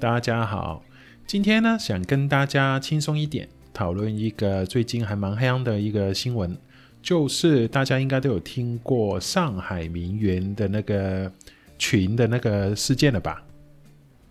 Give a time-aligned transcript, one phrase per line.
[0.00, 0.82] 大家好。
[1.26, 6.56] 今天呢，想跟大家轻松一点，讨论一个最近还蛮夯的一个新闻，
[7.02, 11.30] 就是大家应该都有听过上海名媛的那个
[11.78, 13.44] 群的那个事件了吧？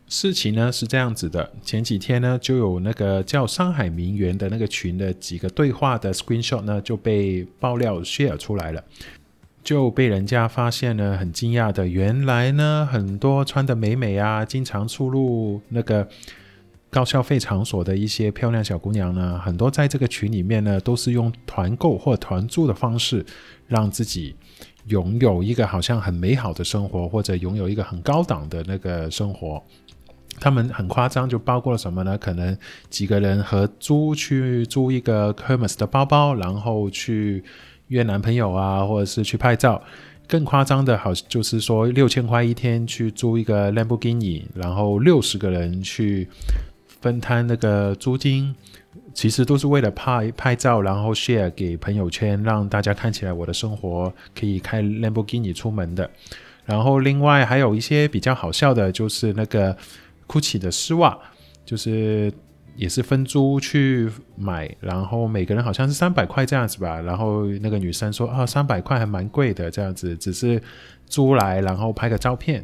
[0.08, 8.84] 事情呢是这样子的，前几天呢就有那个叫上海名媛的那个群的几个对话的 screenshot 呢就被爆料 share 出来了。
[9.70, 16.08] 就被人家发现了，很惊讶的，原来呢，很多穿得美美啊，经常出入那个
[16.90, 23.24] 高消费场所的一些漂亮小姑娘呢，很多在这个群里面呢，都是用团购或团住的方式，
[23.68, 24.36] 让自己
[24.88, 29.64] 拥有一个好像很美好的生活，或者拥有一个很高档的那个生活。
[30.40, 32.18] 他们很夸张，就包括了什么呢？
[32.18, 32.58] 可能
[32.90, 37.44] 几个人合租去租一个 Hermes 的包包，然后去。
[37.90, 39.80] 约男朋友啊，或者是去拍照，
[40.28, 46.28] 更夸张的好就是说六千块一天去租一个兰博基尼，然后六十个人去
[47.02, 48.56] 分摊那个租金，
[49.14, 56.10] 其实都是为了拍拍照，然后 share 给朋友圈，让大家看起来我的生活可以开兰博基尼出门的。
[56.66, 59.76] 然后另外还有一些比较好笑的，就是那个
[60.28, 61.18] Gucci 的丝袜，
[61.66, 62.34] 就是。
[62.80, 67.02] 也是分租去买，然后每个人好像是三百块这样子吧。
[67.02, 70.62] 然后那个女生说：“啊，三百块还蛮贵的，这样子只是
[71.06, 72.64] 租来，然后拍个照片。”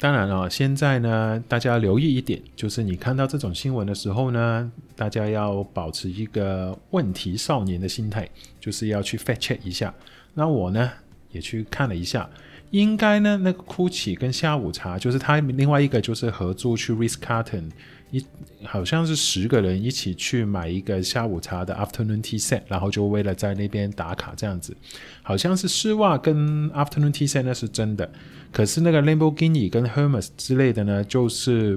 [0.00, 8.26] 当然了，现在呢，大家留意一点，就是你看到这种新闻的时候呢，大家要保持一个问题少年的心态，
[8.58, 9.92] 就是要去 fact check 一下。
[10.32, 10.90] 那我呢
[11.32, 12.26] 也去看了一下，
[12.70, 17.70] 应该呢那个 Gucci 跟下午茶，就是他另外一个就是合租去 Ritz Carlton。
[18.14, 18.24] 一
[18.62, 24.76] 好像是十个人一起去买一个下午茶的 afternoon tea set，然后就为了在那边打卡这样子。
[25.20, 28.08] 好像是丝袜跟 afternoon tea set 那是真的，
[28.52, 31.76] 可是那个 Lamborghini 跟 Hermes 之类的呢，就是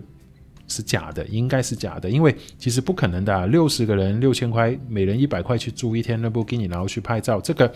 [0.68, 7.74] 是假的，应该是假的，因为其实不可能的啊，六十个人六千块，每人一百块去租一天 Lamborghini，然后去拍照，这个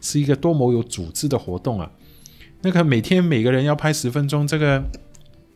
[0.00, 1.90] 是一个多么有组织的活动啊！
[2.62, 4.84] 那个每天每个人要拍十分钟，这个。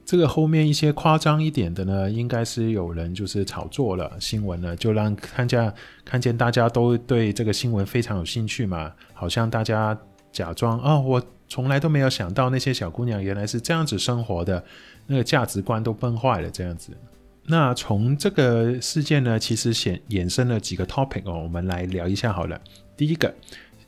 [0.08, 5.70] 这个后面一些夸张一点的呢，应该是有人就是炒作了新闻呢，就让看见
[6.02, 9.94] 看见大家都对这个新闻非常有兴趣嘛，好像大家
[10.32, 14.64] 假装哦，我从来都没有想到那些小姑娘原来是这样子生活的，
[15.06, 16.96] 那个价值观都崩坏了这样子。
[17.44, 22.58] 那从这个事件呢，其实显衍生了几个 topic 哦，我们来聊一下好了。
[22.96, 23.34] 第一个，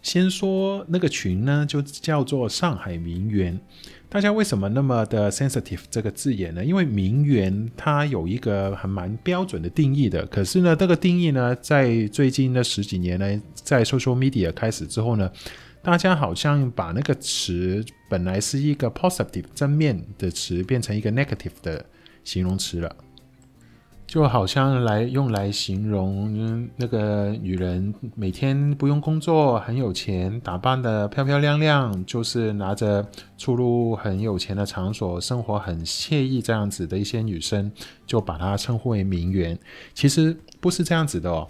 [0.03, 3.59] 先说那个群呢，就叫做上海名媛。
[4.11, 6.65] 大家为什么那么的 sensitive 这个字眼呢？
[6.65, 15.31] 因为名媛它有一个还蛮标准的定义的，可是呢，这个定义呢，在最近的十几年呢，在 social media 开始之后呢，
[15.81, 21.87] 大家好像把那个词本来是一个 positive 正面的词，变成一个 negative 的
[22.25, 22.97] 形容词了。
[24.11, 33.07] 就好像来用来形容那个女人每天不用工作，很有钱，打扮得漂漂亮亮，就是拿着
[33.39, 37.71] 出入很有钱的场所，生活很惬意这样子的一些女生，
[38.05, 39.57] 就把她称呼为名媛。
[39.95, 41.49] 其实不是这样子的哦，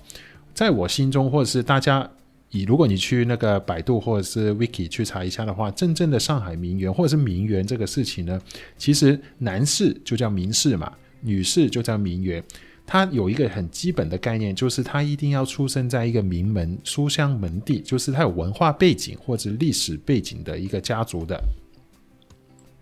[0.52, 2.06] 在我心中，或者是大家
[2.50, 8.38] 以如果你去那个百度或者是 Wiki 去查一下的话，真正的上海名媛或者是名媛这个事情呢，
[8.76, 10.92] 其实男士就叫名士嘛。
[11.20, 12.42] 女士就叫名媛，
[12.86, 21.40] 她有一个很基本的概念，就是她一定要出生在一个名门书香门第，就是她有文化背景或者历史背景的一个家族的，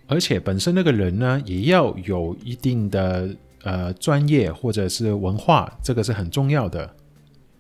[0.06, 3.28] 而且本身那个人呢，也要有一定的
[3.62, 6.94] 呃专业或者是文化，这个是很重要的。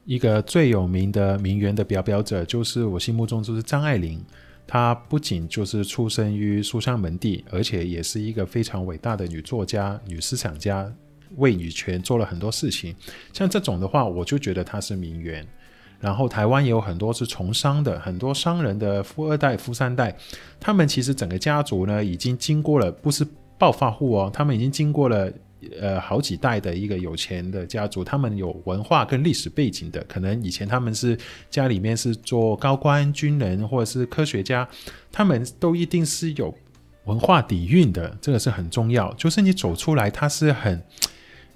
[0.04, 4.18] 一个最有名的名媛的表表者，就是我心目中就是张爱玲。
[4.68, 10.92] 她不仅就是出生于书香门第，而且也是一个非常伟大的女作家、女思想家，
[11.36, 12.94] 为女权做了很多事情。
[13.32, 15.44] 像这种的话，我就觉得她是名媛。
[15.98, 20.14] 然后台湾也有很多是从商的，很多商人的富二代、富三代，
[20.60, 23.26] 他们其实整个家族呢，已经经过了，不是
[23.58, 25.32] 暴发户哦，他们已经经过了。
[25.80, 31.18] 呃，好几代的一个有钱的家族，他们有文化跟历史背景的，可能以前他们是
[31.50, 34.68] 家里面是做高官、军人或者是科学家，
[35.10, 36.54] 他们都一定是有
[37.06, 39.12] 文化底蕴的，这个是很重要。
[39.14, 40.80] 就是你走出来，他是很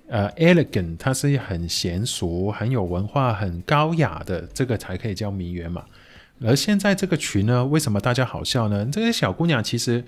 [0.09, 5.85] 呃 elegant，他是很娴熟、很有文化、很高雅的，这个才可以叫名媛嘛。
[6.41, 8.85] 而现在这个群呢，为什么大家好笑呢？
[8.91, 10.05] 这些小姑娘其实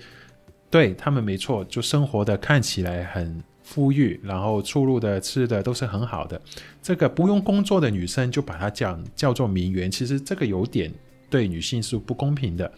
[0.69, 3.41] 对他们没错，就生活的看起来很。
[3.65, 6.39] 富裕，然后出入的吃的都是很好的。
[6.81, 10.89] 这个不用工作的女生就把她讲叫做名媛，其实这个有点
[11.29, 12.71] 对女性是不公平的。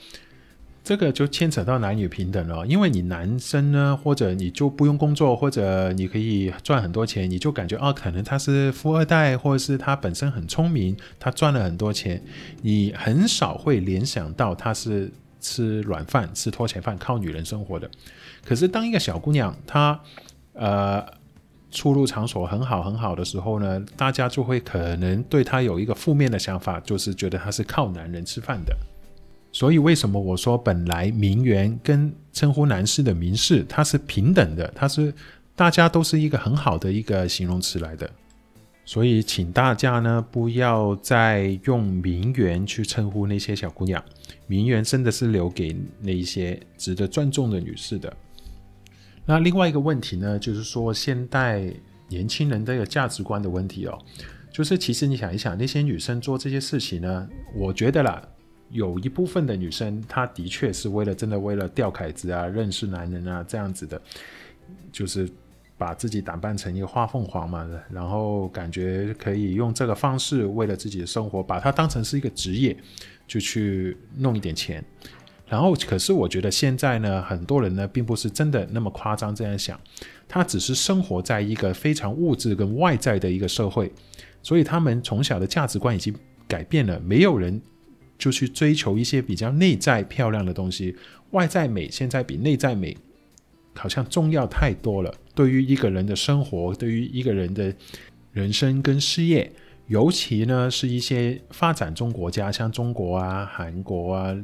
[0.84, 12.24] 这个就牵扯到男女平等了，因为你男生呢，或者你就不用工作，或者你可以赚很多钱，你就感觉哦，可能他是富二代，或者是他本身很聪明，他赚了很多钱，
[12.62, 15.12] 你很少会联想到他是
[15.42, 17.92] 吃软饭、吃拖鞋饭、靠女人生活的。
[18.46, 20.00] 可是当一个小姑娘她
[20.58, 21.06] 呃
[21.72, 28.76] 出入场所很好很好的时候呢，大家就会可能对她有一个负面的想法，就是觉得她是靠男人吃饭的。
[29.52, 35.14] 所以为什么我说本来名媛跟称呼男士的名士，它是平等的，它是
[35.56, 38.10] 大家都是一个很好的一个形容词来的。
[38.86, 44.02] 所以请大家呢不要再用名媛去称呼那些小姑娘，
[44.48, 48.12] 名媛真的是留给那些值得尊重的女士的。
[49.28, 51.72] 那另外一个问题呢，就是说现代
[52.08, 54.00] 年轻人的一个价值观的问题哦，
[54.52, 58.28] 就是其实你想一想，那些女生做这些事情呢，我觉得啦。
[58.70, 64.02] 有一部分的女生，她的确是为了真的为了钓凯子啊、认识男人啊这样子的，
[64.92, 65.26] 就是
[65.78, 72.76] 把自己打扮成一个花凤凰嘛，然后感觉可以用这个方式为了自己的生活，把它当成是一个职业，
[73.26, 74.84] 就去弄一点钱。
[75.48, 79.80] 然后，可是我觉得现在呢，很多人呢并不是真的那么夸张这样想，
[80.28, 83.92] 他只是生活在一个非常物质跟外在的一个社会，
[84.44, 86.14] 所以他们从小的价值观已经
[86.48, 87.62] 改变了，没有人。
[88.20, 90.96] 就去追求一些比较内在漂亮的东西，
[91.30, 92.98] 外在美现在比内在美
[93.76, 95.14] 好像重要太多了。
[95.36, 97.72] 对于一个人的生活，对于一个人的
[98.32, 99.52] 人生跟事业，
[99.86, 104.36] 尤其呢是一些发展中国家，像中国啊、韩国啊，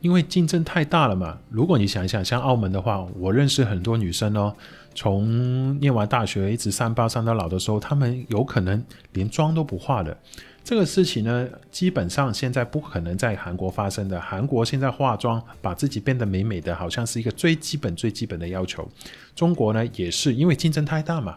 [0.00, 1.38] 因为竞争太大了嘛。
[1.48, 4.54] 如果你想一想，像澳门的话，我认识很多女生哦，
[4.94, 8.82] 从念完大学一直上班上到老的时候，她们有可能
[9.12, 10.16] 连妆都不化的。
[10.62, 14.20] 这个事情呢，基本上现在不可能在韩国发生的。
[14.20, 18.86] 韩国现在化妆，把自己变得美美的，好像是一个最基本、最基本的要求。
[19.34, 21.36] 中国呢，也是因为竞争太大嘛。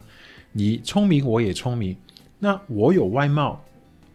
[0.52, 1.96] 你聪明，我也聪明。
[2.38, 3.64] 那我有外貌，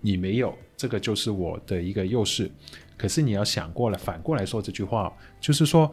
[0.02, 2.50] 你没有，这个就是我的一个优势。
[2.98, 5.10] 可是你要想过了，反过来说这句话，
[5.40, 5.90] 就是说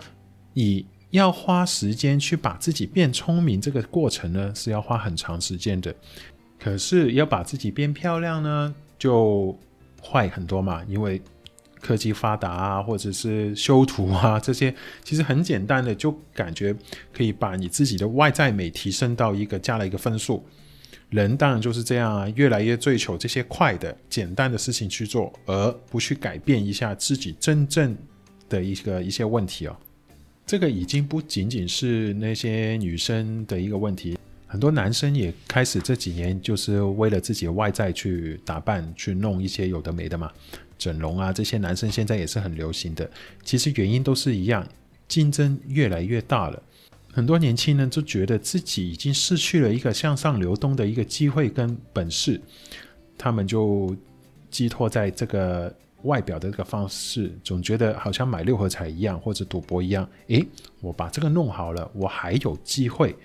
[0.53, 5.95] 你要花时间去把自己变聪明，这个过程呢，是要花很长时间的。
[6.59, 8.73] 可是要把自己变漂亮呢？
[8.97, 9.57] 就
[10.01, 11.21] 坏很多嘛，因为
[11.79, 14.73] 科技发达啊，或者是修图啊 这些，
[15.03, 16.75] 其实很简单的，就感觉
[17.13, 20.43] 可以把你自己的外在美提升到一个加了一个分数。
[21.09, 27.95] 人当然就是这样啊，越来越追求这些快的、简单的事情去做，而不去改变一下自己真正
[28.49, 29.77] 的一个一些问题哦。
[30.45, 34.17] 这个已经不仅仅是那些女生的一个问题。
[34.47, 40.31] 很多男生也开始这几年就是为了自己外在去打扮，去弄一些有的没的嘛，
[40.77, 43.09] 整容啊，这些男生现在也是很流行的。
[43.43, 44.65] 其实原因都是一样，
[45.07, 46.61] 竞争越来越大了。
[47.15, 52.41] 很多年轻人就觉得自己已经失去了一个向上流动的一个机会跟本事，
[53.17, 53.95] 他们就
[54.51, 60.05] 寄托在这个外表的这个方式，总觉得好像买六合彩一样，或者赌博一样。
[60.27, 60.45] 诶，
[60.81, 63.15] 我把这个弄好了，我还有机会。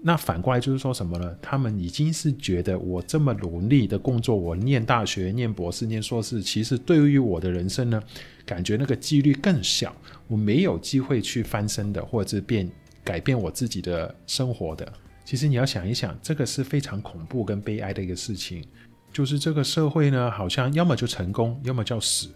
[0.00, 1.36] 那反过来就是说什么呢？
[1.42, 8.02] 他们已经是觉得我这么努力的工作，我念大学、念博士、念硕士，其实对于我的人生呢，
[8.46, 9.94] 感觉那个几率更小，
[10.26, 12.66] 我没有机会去翻身的，或者变
[13.06, 14.92] 改变我自己的生活的。
[15.24, 18.62] 其实你要想一想，这个是非常恐怖跟悲哀的一个事情，
[19.12, 22.28] 就是这个社会呢，好像要么就成功，要么就死，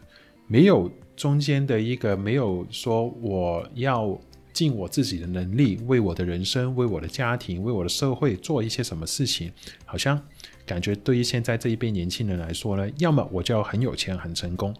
[0.46, 4.18] 没有中间的一个，没有说我要。
[4.52, 9.50] 尽我自己的能力，为我的人生、为我的家庭、为我的社会做一些什么事情，
[9.86, 10.20] 好像
[10.66, 14.74] 感觉对于现在这一辈年轻人来说呢，要么我就要很有钱、很成功，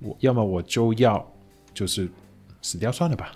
[0.00, 1.28] 我要么我就要
[1.74, 2.08] 就是
[2.62, 3.32] 死掉算了吧。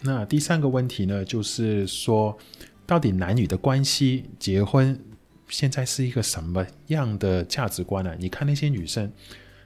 [0.00, 2.36] 那第三个问题呢，就是说
[2.86, 4.98] 到底男女的关系、结婚
[5.48, 8.14] 现在是一个什么样的价值观呢？
[8.18, 9.10] 你看那些女生，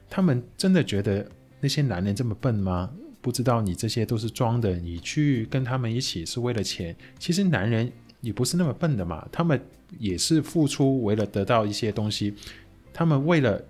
[0.09, 1.27] 她们真的觉得
[1.61, 2.91] 那些男人这么笨吗？
[3.21, 6.97] 不知道你这些都是装的，你去跟他们一起是为了钱。
[7.19, 9.61] 其实男人也不是那么笨的嘛，他们
[9.99, 12.35] 也是付出为了得到一些东西。
[12.93, 13.63] 他们为了，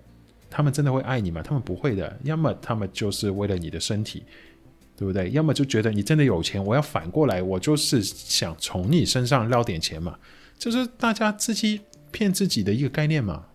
[0.49, 1.43] 他们真的会爱你吗？
[1.43, 2.19] 他们不会的。
[2.23, 4.23] 要么他们就是为了你的身体，
[4.95, 5.29] 对不对？
[5.31, 10.17] 要么就觉得你真的有钱，我要反过来，我就是想从你身上捞点钱嘛。
[10.57, 11.81] 就是大家自己
[12.11, 13.45] 骗自己的一个概念嘛。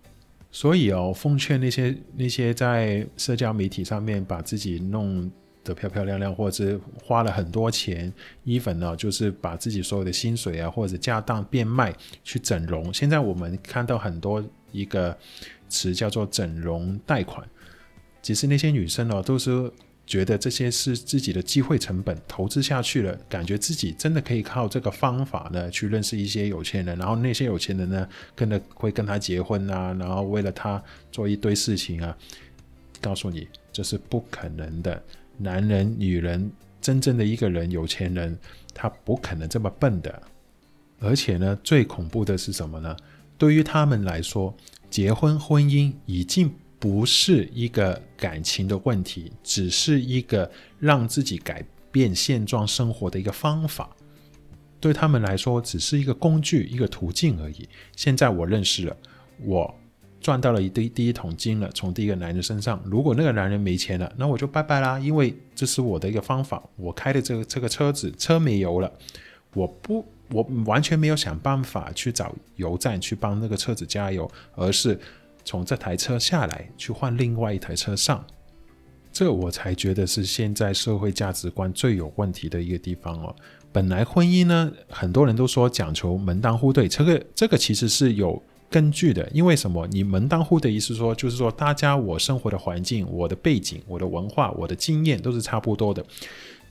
[0.50, 5.30] 所以哦，奉劝那些那些在社交媒体上面把自己弄。
[5.64, 8.10] 得漂漂亮亮，或者是花了很多钱
[8.46, 12.94] ，even 呢，就是把自己所有的薪水啊，或者家当变卖去整容。
[12.94, 14.42] 现在我们看到很多
[14.72, 15.14] 一个
[15.68, 17.46] 词叫做整容贷款，
[18.22, 19.70] 其实那些女生呢，都是
[20.08, 32.16] 觉得这些是自己的机会成本，投资下去了，感觉自己真的可以靠这个方法呢，去认识一些有钱人，然后那些有钱人呢，跟着会跟他结婚啊，然后为了他做一堆事情啊。
[33.00, 35.00] 告诉你，这是不可能的。
[35.36, 36.50] 男人、女人，
[36.80, 38.36] 真正的一个人，有钱人，
[38.74, 40.22] 他不可能这么笨的。
[40.98, 42.96] 而且呢，最恐怖的是什么呢？
[43.36, 44.52] 对于他们来说，
[44.90, 46.52] 结婚婚姻已经。
[46.78, 53.90] 不是一个感情的问题，只是一个让自己改变现状生活的一个方法。
[54.78, 57.68] 对他们来说，只是一个工具，一个途径而已。
[57.96, 58.96] 现在我认识了，
[59.42, 59.74] 我
[60.20, 62.80] 赚到了一堆第一桶金了，从第一个男人身上。
[62.84, 66.62] 如果那个男人没钱了，那我就拜拜啦，因为这是我的一个方法。
[66.76, 68.92] 我开的这个这个车子车没油了，
[69.52, 74.96] 我不，我完全没有想办法去找油站去帮那个车子加油，而是。
[75.48, 78.22] 从这台车下来，去换另外一台车上，
[79.10, 83.34] 这我才觉得是现在社会价值观最有问题的一个地方哦。
[83.72, 89.26] 本来婚姻呢，很多人都说讲求门当户对，这个这个其实是有根据的。
[89.32, 89.86] 因为什么？
[89.86, 96.04] 你门当户对意思说，就是说大家我生活的环境、我的背景、我的文化、我的经验都是差不多的。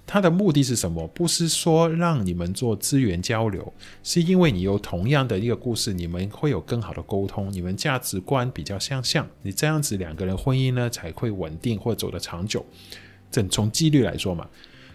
[0.07, 1.05] 他的目的是什么？
[1.09, 3.73] 不是说让你们做资源交流，
[4.03, 12.65] 是因为你有同样的一个故事，你们会有更好的沟通，你们价值观比较相像，你这样子两个人婚姻呢才会稳定或走得长久。
[13.29, 14.47] 这从几率来说嘛，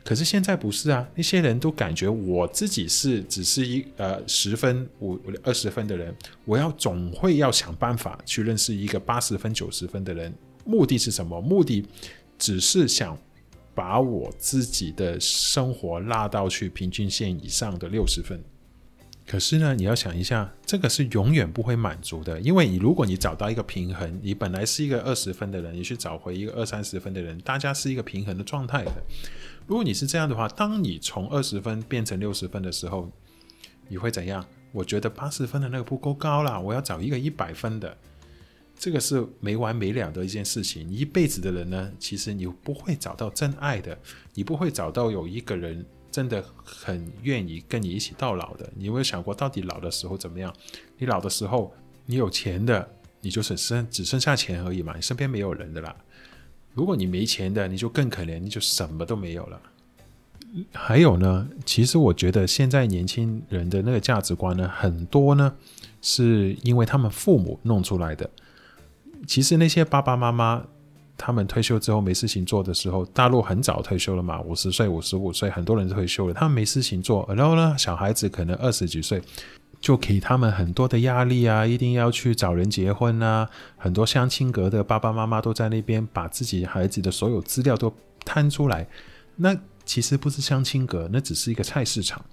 [0.02, 6.16] 可是现在不是啊，那些人都感觉我自己是只是一呃十分五二十分的人，
[6.46, 10.32] 我要总会要想办法去认识一个八十分九十分的人，
[10.64, 11.38] 目的是什么？
[11.42, 11.84] 目的
[12.38, 13.14] 只是想。
[13.74, 18.42] 把我自己的生活拉到去平均线以上的六十分，
[19.26, 28.92] 可是呢，你要想一下，这个是永远不会满足的，因为你如果你找到一个平衡，你本来是一个二十分的人，你去找回一个二三十分的人，大家是一个平衡的状态的。
[29.66, 33.10] 如果你是这样的话，当你从二十分变成六十分的时候，
[33.88, 34.44] 你会怎样？
[34.72, 37.96] 我觉得八十分的那个不够高啦，我要找一个一百分的。
[38.82, 40.90] 这个是没完没了的一件事情。
[40.90, 43.96] 一辈子的人呢，其实你不会找到真爱的，
[44.34, 48.68] 你不会找到有一个人真的很愿意跟你一起到老的。
[48.74, 50.52] 你有没有想过，到底老的时候怎么样？
[50.98, 51.72] 你老的时候，
[52.06, 55.94] 你有钱的，你就是剩只剩下钱而已嘛，你身边没有人的啦。
[56.74, 59.62] 如果你没钱的，你就更可怜，你就什么都没有了。
[60.72, 65.54] 还有呢，其实我觉得现在年轻人的那个价值观呢，很多呢，
[66.00, 68.28] 是因为他们父母弄出来的。
[69.26, 70.64] 其实那些爸爸妈妈，
[71.16, 76.34] 他们退休之后没事情做的时候，大陆很早退休了嘛，五十岁、五十五岁，很多人退休了。
[76.34, 79.22] 他们没事情做，然后呢，小孩子可能二十几岁，
[79.80, 83.48] 就给他们很多的压力啊，一定要去找人结婚啊。
[83.76, 88.86] 很多相亲阁的爸爸妈妈都在那边把自己孩子的所有资料都摊出来。
[89.36, 92.24] 那其实不是相亲阁，那只是一个菜市场，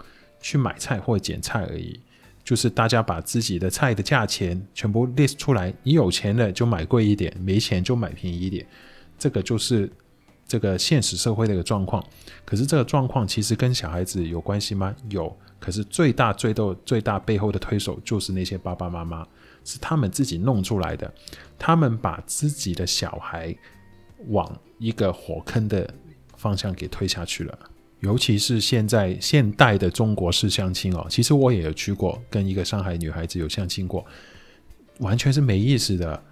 [0.42, 2.00] 去买菜或捡菜而已。
[2.44, 8.66] 就是大家把自己的菜的价钱全部 list 出来，你有钱的就买贵一点，没钱就买便宜一点，
[9.18, 9.90] 这个就是
[10.48, 12.04] 这个现实社会的一个状况。
[12.44, 14.96] 可是这个状况其实跟小孩子有关系吗？
[15.10, 15.36] 有。
[15.60, 19.28] 可是最大最多最大背后的推手就是那些爸爸妈妈，
[19.66, 21.14] 是他们自己弄出来的，
[21.58, 23.54] 他们把自己的小孩
[24.30, 25.94] 往一个火坑的
[26.38, 27.60] 方向给推下去了。
[28.02, 34.06] 尤其是现在现代的中国式相亲哦，其实我也有去过，跟一个上海女孩子有相亲过，
[35.00, 36.24] 完全是没意思的。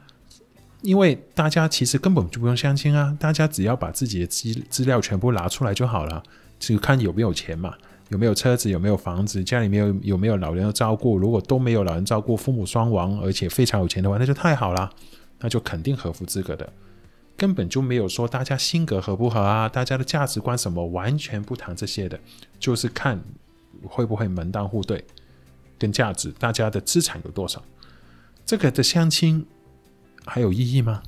[0.83, 6.21] 因为大家其实根本就不用相亲啊，大家只要把自己的资资料全部拿出来就好了，
[6.59, 7.73] 就看有没有钱嘛，
[8.09, 11.17] 有没有车子，有没有房子，家里面有有没有老人要照顾。
[11.17, 14.89] 如果都没有老人照顾，父母双亡，而且非常有钱的话，那就太好了，
[15.39, 16.71] 那就肯定合乎资格的。
[17.37, 22.19] 根本就没有说大家性格合不合啊，大家的价值观什么，完全不谈这些的，
[22.59, 23.23] 就是看
[23.83, 25.05] 会不会门当户对，
[25.77, 27.63] 跟价值，大家的资产有多少，
[28.43, 29.45] 这个的相亲
[30.25, 31.03] 还有意义吗？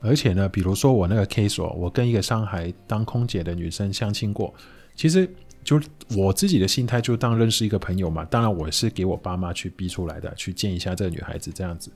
[0.00, 4.52] 而且呢，比如说我那个 case，我跟一个上海当空姐的女生相亲过，
[4.96, 5.80] 其实就
[6.16, 11.92] 我自己的心态就当认识一个朋友嘛，当然我是给我爸妈去逼出来的，去见一下这个女孩子这样子，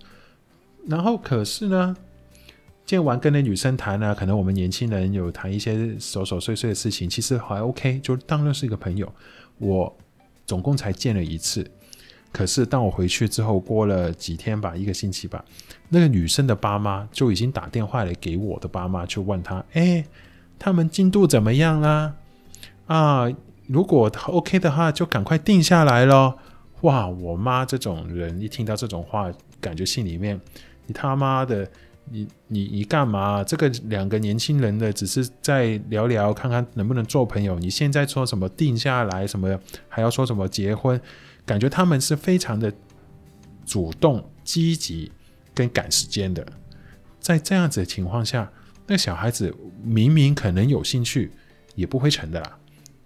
[0.87, 1.97] 然后可是呢。
[2.87, 9.11] 见完跟那女生谈呢，可能我们年轻人有谈一些琐琐碎碎的事情，其实还 OK，就当然是一个朋友。
[9.57, 9.97] 我
[10.45, 11.67] 总共才见了一次，
[12.31, 15.43] 可是当我回去之后，过了几天吧，一个星期吧，
[15.89, 20.05] 那个女生的爸妈就已经打电话来给我的爸妈，就问他：哎，
[20.59, 22.15] 他们进度怎么样啦？
[22.87, 23.27] 啊，
[23.67, 26.37] 如果 OK 的话，就赶快定下来咯。
[26.83, 30.39] 哇，我妈这种人一听到这种话，感觉心里面
[30.87, 31.67] 你他妈的。
[32.11, 33.43] 你你你干嘛？
[33.43, 37.59] 这个两个年轻人的只是在聊聊，看看能不能做朋友。
[37.59, 39.59] 你现在说什么定下来什么，
[39.89, 41.01] 还要说什么结婚？
[41.47, 42.73] 感觉他们是非常的
[43.65, 45.11] 主动、积极
[45.55, 46.47] 跟赶时间的。
[47.21, 48.51] 在这样子的情况下，
[48.87, 51.31] 那小孩子明明可能有兴趣，
[51.75, 52.59] 也不会成的啦，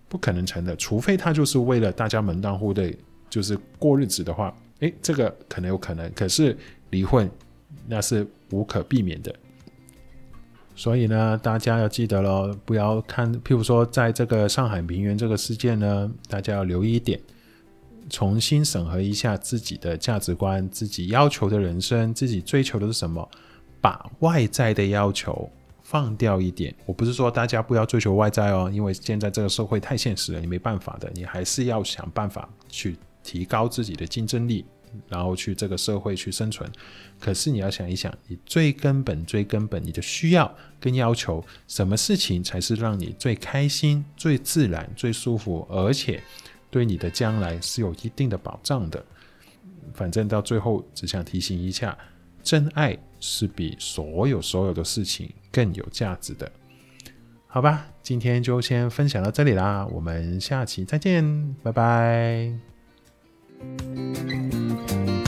[0.08, 0.74] 不可能成的。
[0.76, 2.98] 除非他就是为了大家门当户对，
[3.30, 6.12] 就是过日子的话，诶，这个可能有可能。
[6.14, 6.56] 可是
[6.90, 7.30] 离婚
[7.86, 9.34] 那是无可避免的。
[10.74, 17.20] 所以呢，大家要记得喽，不要看，譬如说，在这个上海名媛这个事件呢，大家要留意一点。
[18.10, 23.28] 重新审核一下自己的价值观，自己要求的人生，自己追求的是什么？
[23.80, 25.50] 把外在的要求
[25.82, 26.74] 放掉一点。
[26.86, 34.64] 我不是说大家不要追求外在哦，因为现在这个社会太现实了，你没办法的，你还是要想办法去提高自己的竞争力，
[35.08, 36.70] 然后去这个社会去生存。
[37.20, 46.22] 可是你要想一想，你最根本、最根本，你的需要跟要求，什么事情才是让你最开心、最自然、最舒服，而且。
[46.70, 49.02] 对你的将来是有一定的保障的。
[49.94, 51.96] 反正到最后，只想提醒一下，
[52.42, 56.52] 真爱是比所有所有的事情更有价值的。
[57.46, 62.77] 好吧，今天就先分享到这里啦，我们下期再见，拜拜。
[63.60, 65.27] Thank you.